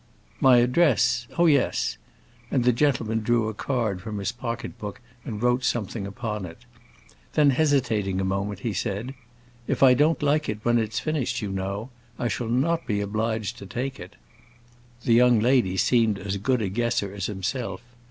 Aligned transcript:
"My 0.39 0.57
address? 0.57 1.27
Oh 1.37 1.45
yes!" 1.45 1.99
And 2.49 2.63
the 2.63 2.73
gentleman 2.73 3.19
drew 3.21 3.47
a 3.47 3.53
card 3.53 4.01
from 4.01 4.17
his 4.17 4.31
pocket 4.31 4.79
book 4.79 4.99
and 5.23 5.43
wrote 5.43 5.63
something 5.63 6.07
upon 6.07 6.43
it. 6.43 6.57
Then 7.33 7.51
hesitating 7.51 8.19
a 8.19 8.23
moment 8.25 8.61
he 8.61 8.73
said, 8.73 9.13
"If 9.67 9.83
I 9.83 9.93
don't 9.93 10.23
like 10.23 10.49
it 10.49 10.57
when 10.65 10.79
it 10.79 10.85
it's 10.85 10.99
finished, 10.99 11.43
you 11.43 11.51
know, 11.51 11.91
I 12.17 12.29
shall 12.29 12.49
not 12.49 12.87
be 12.87 12.99
obliged 12.99 13.59
to 13.59 13.67
take 13.67 13.99
it." 13.99 14.15
The 15.03 15.13
young 15.13 15.39
lady 15.39 15.77
seemed 15.77 16.17
as 16.17 16.37
good 16.37 16.63
a 16.63 16.69
guesser 16.69 17.13
as 17.13 17.27
himself. 17.27 17.83